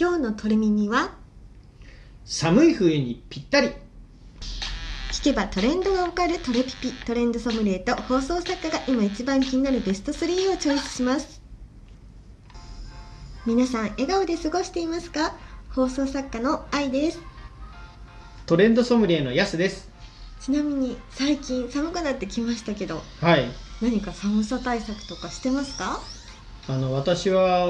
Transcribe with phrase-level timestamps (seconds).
[0.00, 1.10] 今日のトレミミは？
[2.24, 3.72] 寒い冬にぴったり。
[5.10, 11.42] 聞けばトレンドがわかるトレピピトレンドソムリエと放送作家が今一番気になるベスト3をチョイスします。
[13.44, 15.34] 皆さん笑顔で過ごしていますか？
[15.70, 17.18] 放送作家の愛です。
[18.46, 19.90] トレンドソムリエのヤスです。
[20.40, 23.48] ちなみに最近寒くなってきましたけどはい。
[23.82, 26.00] 何か寒さ対策とかしてますか？
[26.68, 27.66] あの私は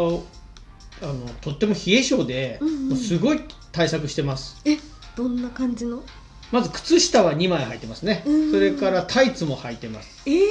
[1.02, 2.96] あのとっても冷え性で、うんうん。
[2.96, 3.40] すごい
[3.72, 4.60] 対策してます。
[4.64, 4.78] え
[5.16, 6.02] どんな感じの？
[6.50, 8.22] まず靴下は2枚履いてますね。
[8.26, 8.50] うん。
[8.50, 10.22] それからタイツも履いてます。
[10.26, 10.42] えー、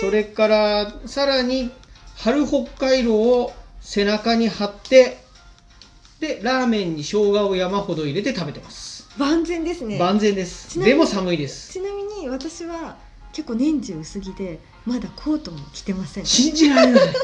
[0.00, 1.70] それからさらに
[2.16, 5.18] 春北海道を背中に貼って
[6.20, 9.06] でラーメンに生姜を山ほど入れて食べてます。
[9.18, 9.98] 万全ですね。
[9.98, 10.78] 万全です。
[10.78, 11.72] でも寒いです。
[11.72, 12.96] ちなみに私は
[13.32, 16.26] 結構年中薄着でまだコートも着てません。
[16.26, 17.14] 信じられない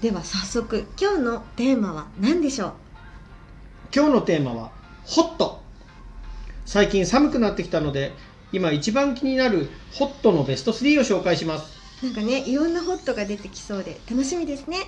[0.00, 2.72] では早速今日のテーマは何でしょう？
[3.94, 4.70] 今日のテーマは
[5.04, 5.60] ホット。
[6.64, 8.12] 最近寒くなってきたので
[8.50, 11.78] 今一番気になるホットのベスト3を紹介します。
[12.02, 14.78] なんかねいろんなホットが出てきそうで楽しみですね。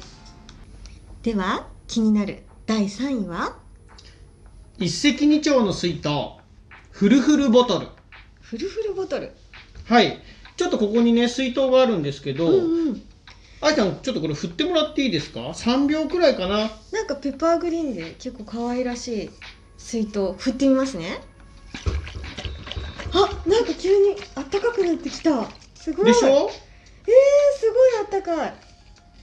[1.23, 3.59] では気になる第3位は？
[4.79, 6.09] 一石二鳥の水筒
[6.91, 7.89] フルフルボトル。
[8.41, 9.33] フルフルボトル。
[9.85, 10.23] はい。
[10.57, 13.03] ちょっとここにね水筒があるんですけど、うんうん
[13.65, 16.71] あいちゃんちょっとこれ振ってもらっていいですか？3秒くらいかな。
[16.91, 19.31] なんかペッパーグリーンで結構可愛らしい
[19.79, 21.21] 水筒振ってみますね。
[23.15, 25.49] あなんか急にあったかくなってきた。
[25.75, 26.07] すごい。
[26.07, 26.29] でしょ？
[26.29, 26.33] えー、
[27.59, 28.55] すごいあったかい。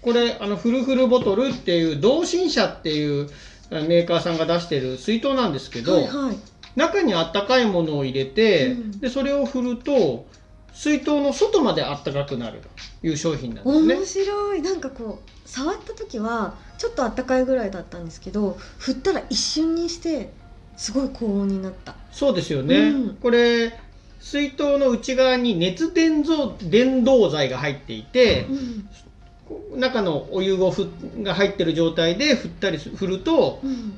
[0.01, 3.29] これあのフルフルボトルっていう同心社っていう
[3.71, 6.37] メーカーさんが出してる水筒なんですけど、はいはい。
[6.77, 8.99] 中にあったかいものを入れて、うん。
[9.01, 10.25] でそれを振ると
[10.73, 12.61] 水筒の外まであったかくなる
[13.01, 13.95] という商品なんですね。
[13.95, 14.61] 面白い。
[14.61, 20.31] なんかこう触った時はちょっとあったかいぐらいだったんですけど振ったら一瞬にして
[20.77, 21.95] すごい高温になった。
[22.11, 23.15] そうですよね、うん。
[23.15, 23.77] これ
[24.19, 29.79] 水筒の内側に熱伝導伝導剤が入っていてう、ん。
[29.79, 30.89] 中のお湯をふ
[31.21, 33.97] が入ってる状態で振ったりす振るとうん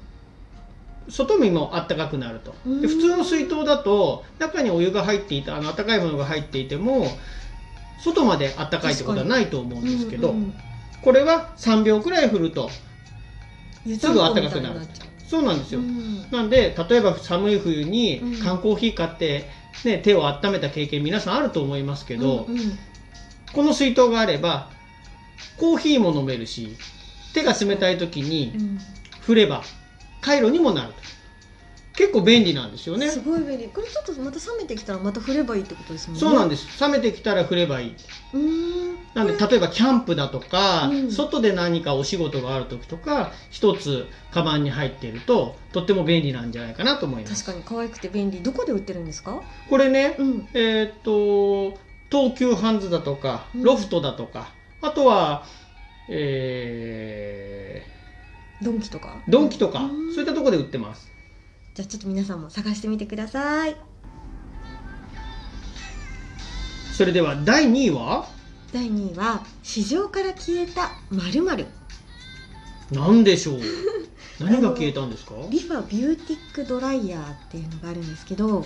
[1.11, 2.55] 外身もあったかくなると。
[2.65, 2.81] うん。
[2.81, 7.07] で普通の水筒だと中にお湯が入っていたあの温かいものが入っていても
[8.03, 10.53] 外まであったかいってことはないと思うんですけど、うんうん
[11.01, 12.69] これは3秒くらい振ると
[13.85, 14.81] 湯すぐたんぽみたかくなる
[15.27, 16.29] そうなんですよ、うん。
[16.29, 18.43] なんで例えば寒い冬にうん。
[18.43, 19.49] 缶コーヒー買って、
[19.83, 22.77] ね、手を温めた経験皆さんあると思いますけど、うんうん。
[23.51, 24.69] この水筒があれば
[25.57, 26.77] コーヒーも飲めるし
[27.33, 28.79] 手が冷たい時にうん。
[29.21, 29.80] 振ればカ
[30.35, 30.93] イロにもなる。
[30.93, 31.01] と
[31.93, 33.09] 結構便利なんですよね。
[33.09, 33.67] すごい便利。
[33.67, 36.19] これちょっとまた冷めてきたらまた振ればいいってことですもんね。
[36.21, 36.81] そうなんでです。
[36.81, 37.95] 冷めてきたら振ればいい。
[38.33, 38.97] うーん。
[39.13, 41.11] なんで例えばキャンプだとか、うん。
[41.11, 47.43] 外で何かお仕事がある時とか一つカバンに入っているととっても便利なんじゃないかなと思います。
[47.43, 48.41] 確かに可愛くて便利。
[48.41, 49.41] どこで売ってるんですか？
[49.69, 50.47] これね、うん。
[50.53, 51.77] えーっと
[52.09, 53.63] 東急ハンズだとかうん。
[53.63, 55.45] ロフトだとか、あとは
[56.07, 57.85] え
[58.61, 59.07] ドンキとか？
[59.27, 60.13] ードンキとか、うん。
[60.13, 61.11] そういったところで売ってます。
[61.73, 63.75] じゃあちょっと皆さんも探してみてください。
[66.93, 68.27] それでは第2位は？
[68.73, 71.65] 第2位は市場から消えた〇〇。
[72.91, 73.59] 何でしょう？
[74.39, 75.33] 何が消えたんですか？
[75.49, 78.65] リファビューティックドライヤーっていうのがあるんですけど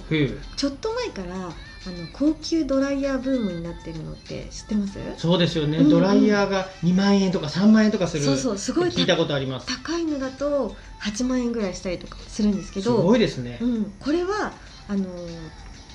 [0.56, 1.52] ちょっと前から
[1.88, 5.00] あの高級ドライヤーブームになってるのって知ってます？
[5.18, 5.90] そうですよね、うんうん。
[5.92, 9.68] ドライヤーが2万円とか3万円とかするそうそうすごい聞いたことあります。
[9.68, 14.54] 高いのだと8万円ぐらいしたりとかするんですけすどごいですね、うん、これは
[14.88, 15.06] あの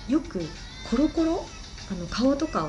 [0.08, 0.40] よく
[0.88, 1.44] コロコロ
[1.90, 2.68] あの顔とかを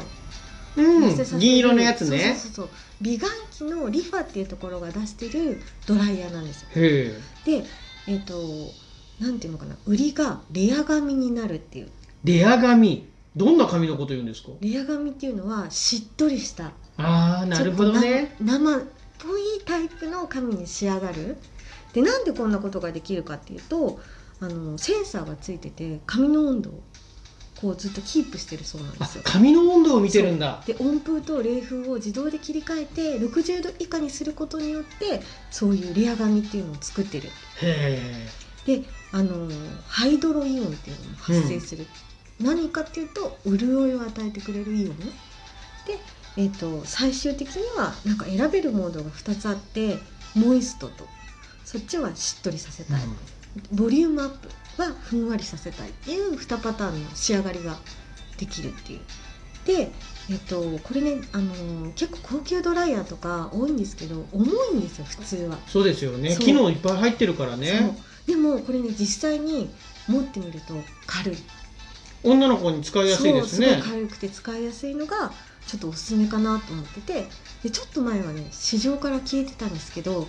[0.78, 1.40] うん。
[1.40, 2.36] 銀色のやつね。
[2.36, 2.76] そうそうそう。
[3.02, 6.70] 美顔器のリファっていうところが出してるドライヤーなんですよ。
[6.76, 7.16] へ
[7.46, 7.62] え。
[7.62, 7.66] で
[8.08, 8.34] えっ、と
[9.20, 9.76] なんていうのかな。
[9.86, 11.90] 売りがレア髪になるっていう。
[12.24, 14.50] レア髪どんな髪のこと言うんですか？
[14.60, 18.36] レア髪っていうのはしっとりしたああなるほどね。
[18.42, 18.80] 生っ
[19.20, 21.38] ぽいタイプの髪に仕上がる。
[21.94, 24.00] でなんでこんなことができるかっていうと
[24.40, 26.84] あのセンサーがついてて髪の温度を
[27.60, 29.24] こうずっとキープしてるそうなんであすよ。
[29.26, 30.64] 髪の温度を見てるんだ。
[30.66, 37.30] で温風と冷風を自動で切り替えて60度以下にすることによってそういうレア髪っていうのを作ってる。
[37.62, 38.28] へ
[38.66, 39.48] であの
[39.88, 41.86] ハイドロイオンっていうのも発生する、
[42.40, 45.04] 何かっていうと潤いを与えてくれるイオンで、
[46.38, 49.98] えー、と最終的にはなんか選べるモードが2つあって
[50.36, 51.06] モイストと
[51.66, 53.02] そっちはしっとりさせえ、たい、
[53.72, 54.50] ボリュームアップ
[54.82, 57.78] はふんわりさせたいっていう2パターンの仕上がりが
[58.38, 59.00] できるっていう。
[59.66, 59.92] で
[60.30, 65.58] えっとこれねあのー結構高級ドライヤーとか多いんですけど重いんですよ普通は。
[65.68, 66.36] そうですよね。
[66.40, 67.96] 機能いっぱい入ってるからね。
[68.26, 69.70] でもこれね実際に
[70.08, 70.74] 持ってみると
[71.06, 71.38] 軽い
[72.24, 73.68] 女の子に使いやすいですね。
[73.68, 75.32] そうすごい軽くて使いやすいのが
[75.68, 77.28] ちょっとおすすめかなと思ってて。
[77.64, 80.28] でちょっと前はね市場から消えてたんですけど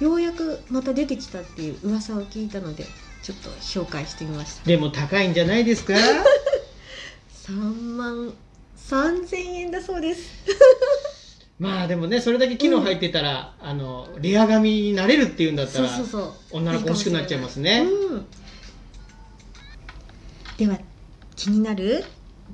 [0.00, 2.84] ようやくまた出てきたっていう噂を聞いたので
[3.22, 4.66] ちょっと紹介してみました。
[4.66, 5.94] でも高いんじゃないですか
[7.46, 8.32] ？3万
[8.76, 10.20] 3000円だそうです。
[11.58, 16.32] まあでもねそれだけ機能入ってたら、あのレア髪になれるっていうんだったらそうそうそう。
[16.50, 17.86] 女の子欲しくなっちゃいますね。
[17.86, 18.26] うん、
[20.58, 20.78] では
[21.36, 22.04] 気になる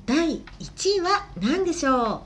[0.05, 0.41] 第1
[0.97, 2.23] 位は何でしょ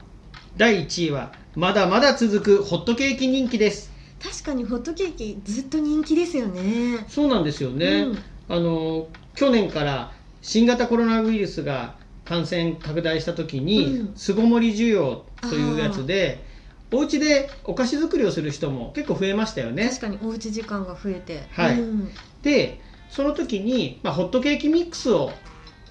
[0.56, 3.92] 第1位はまだまだ続くホットケーキ人気です。
[4.22, 7.06] う確かにホットケーキずっと人気ですよね。
[7.10, 8.18] そうなんですよね、うん。
[8.48, 14.16] あの去年から新型コロナウイルスが感染拡大した時に、うん。
[14.16, 16.46] 巣ごもり需要というやつで
[16.90, 19.90] お家でお菓子作りをする人も結構増えましたよね。
[19.90, 21.44] 確かにおうち時間が増えて。
[21.52, 21.80] はい。
[21.82, 22.10] うん。
[22.42, 22.80] で
[23.10, 25.32] その時に、まあ、ホットケーキミックスを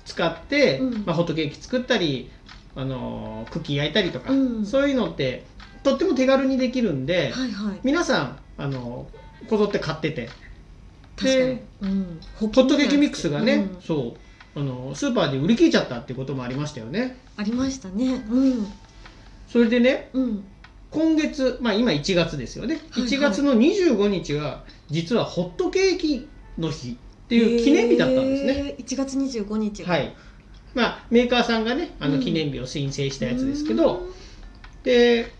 [0.04, 1.04] 使って、うん。
[1.04, 2.30] まあ、ホットケーキ作ったり、
[2.76, 4.66] あのークッキー焼いたりとか、うん。
[4.66, 5.44] そういうのって
[5.82, 7.80] とっても手軽にできるんで、はいはい。
[7.82, 10.28] 皆さん、あのーこぞって買ってて。
[11.80, 13.80] うん、ホホットケーキミックスがね、うん。
[13.80, 14.16] そ
[14.56, 17.18] うあのスーパーで売り切れちゃったってこともありましたよね。
[17.36, 18.24] ありましたね。
[18.28, 18.66] うん。
[19.48, 20.44] それでねうん。
[20.90, 23.10] 今月まあ今1月ですよね、はいはい。
[23.10, 26.28] 1月の25日が実はホットケーキ
[26.58, 29.92] の日っていう記念日だったんですね、へー1月25日が。
[29.92, 30.14] はい。
[30.74, 32.12] まあメーカーさんがねあうん。
[32.16, 34.12] の記念日を申請したやつですけど、うん。
[34.82, 35.32] で、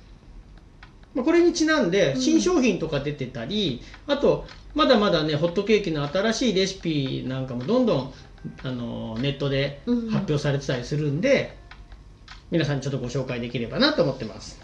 [1.15, 2.21] まあ、これにちなんでうん。
[2.21, 8.13] 新商品とか出てたり、あとまだまだねホットケーキの新しいレシピなんかもどんどん
[8.63, 10.11] あのネットでうん。
[10.11, 11.57] 発表されてたりするんで、
[12.51, 14.59] 皆さんにちょっとご紹介できればなと思ってます。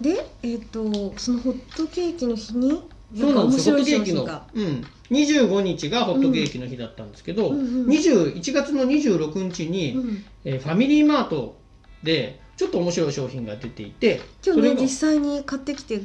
[0.00, 0.84] でえっ、と
[1.18, 2.82] そのホットケーキの日に
[3.16, 3.76] そうなんですよ。
[3.76, 4.24] ホットケーキの。
[4.54, 7.86] うん、25日がホットケーキの日だったんですけど、うんうんうん。
[7.86, 10.24] 20 1月の26日に、うん。
[10.44, 11.56] えーファミリーマート
[12.02, 16.00] でちょっと面白い商品が出ていて今日ね実際に買ってきて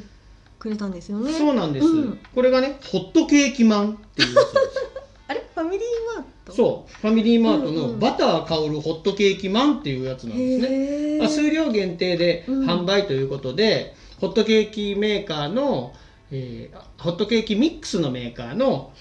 [0.58, 1.32] くれたんですよね。
[1.32, 2.18] そうなんです、うん。
[2.34, 4.54] これがねホットケーキマンっていうやつ
[5.28, 5.44] あれ？
[5.54, 5.80] ファミリー
[6.16, 6.52] マート？
[6.52, 6.92] そう。
[7.00, 7.92] ファミリーマートうんうん。
[7.92, 12.66] のバター香るホットケーキマンっていうやつなんですね、まあ、数量限定でうん。
[12.68, 15.92] 販売ということで、ホットケーキメーカーの、
[16.30, 18.92] えーホットケーキミックスのメーカーの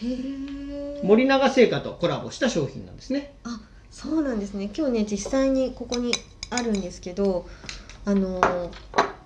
[1.04, 3.33] 森永製菓とコラボした商品なんですね。
[3.44, 4.69] あそうなんですね。
[4.75, 6.13] 今日ね実際にここに
[6.50, 7.48] あるんですけど
[8.06, 8.69] あのー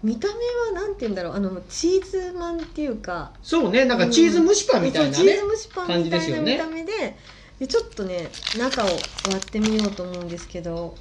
[0.01, 1.33] 見た目はなんて言うんだろう。
[1.33, 3.33] あのチーズマンっていうか。
[3.43, 3.83] そうね。
[3.83, 5.13] なんかチーズ蒸しパンみたいなね。
[5.15, 7.17] そうチーズ蒸しパンみたいな見た目で。
[7.59, 9.01] でちょっとね中を割
[9.35, 10.95] ってみようと思うんですけど。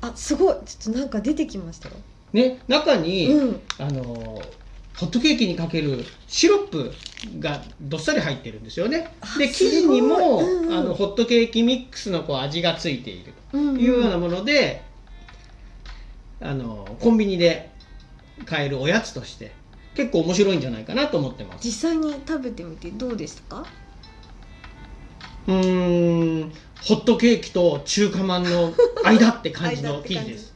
[0.00, 0.54] あすごい。
[0.64, 1.96] ちょっとなんか出てきましたよ。
[2.32, 2.62] ね。
[2.68, 4.40] 中に、うん、あの
[4.96, 6.92] ホットケーキにかけるシロップ
[7.40, 9.14] がどっさり入ってるんですよね。
[9.20, 10.72] あで生地にも、うんうん。
[10.74, 13.32] あのホットケーキミックスのこう味がついている。
[13.52, 14.82] うんというようなもので、
[16.40, 17.70] あのコンビニで
[18.44, 19.52] 買えるおやつとして
[19.94, 21.64] 結構面白いんじゃないかなと思ってます。
[21.64, 23.66] 実際に食べてみてどうでしたか？
[25.48, 26.52] うーん
[26.82, 28.72] ホットケーキと中華まんの
[29.04, 30.51] 間って感じの 生地です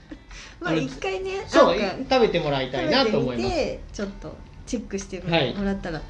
[0.67, 3.79] まあ一回ねそう食べてもらいたいなと思います。
[3.93, 4.35] ちょっと
[4.67, 5.55] チェックしてはい。
[5.55, 6.03] もらったら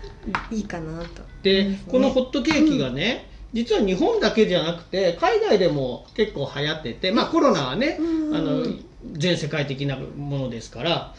[0.50, 8.66] いいかなと、で、思いますねこのホットケーキがね、実は日本だけじゃなくて海外でも結構流行っててまあコロナはね、うんあの
[9.12, 11.14] 全世界的なものですから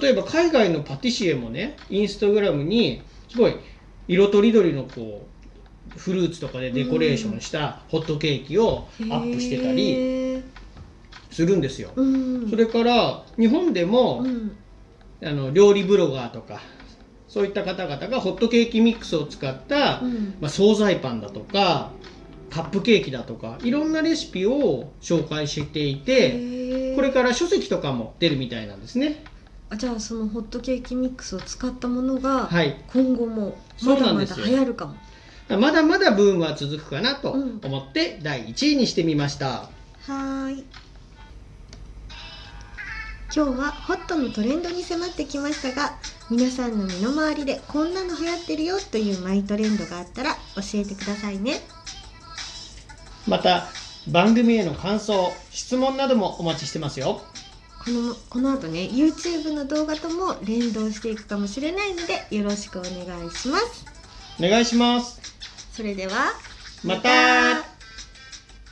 [0.00, 3.56] 例えば海外のパティシエもねインスタグラムにすごい
[4.08, 5.26] 色とりどりのこ
[5.94, 10.42] うフルーツとかでデコレーションしたホットケーキをアップしてたり
[11.36, 11.90] するんですよ。
[11.94, 14.56] うん、それから日本でも、うん。
[15.22, 16.60] あの料理ブロガーとか
[17.26, 20.34] そういった方々がホットケーキミックスを使った、うん。
[20.40, 21.90] まあ、惣菜パンだとか
[22.50, 29.22] カップケーキだとかいろんなレシピを紹介していてこれから書籍とかも出るみたいなんですね。
[29.68, 32.82] あじゃあそのホットケーキミックスを使ったものがはい。
[32.92, 34.94] 今後もそまだまだ流行るかも、
[35.58, 37.60] まだまだブームは続くかなとうん。
[37.62, 40.64] 思って第1位にしてみました、はーい
[43.36, 45.98] 今日はホットのトレンドに迫ってきましたが
[46.30, 51.60] 皆さんの身の回りでこんなの流行ってるよというマイトレンドがあったら教えてくださいね。
[53.28, 53.66] また
[54.08, 57.20] 番組への感想質問などもお待ちしてますよ。
[57.84, 63.84] このこの後ね YouTube の動画とも連動していくかもしれないのでよろしくお願いします。
[64.40, 65.20] お願いします。
[65.74, 66.32] それでは
[66.82, 67.75] また